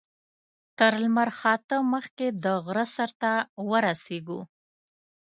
تر 0.77 0.93
لمر 1.03 1.29
خاته 1.39 1.77
مخکې 1.93 2.27
د 2.43 2.45
غره 2.65 2.85
سر 2.95 3.11
ته 3.21 3.31
ورسېږو. 3.69 4.41